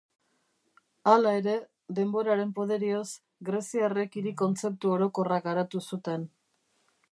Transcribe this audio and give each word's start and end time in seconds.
Hala 1.11 1.33
ere, 1.39 1.53
denboraren 1.99 2.55
poderioz, 2.61 3.05
greziarrek 3.51 4.19
hiri-kontzeptu 4.21 4.95
orokorra 4.97 5.41
garatu 5.51 5.87
zuten. 5.93 6.29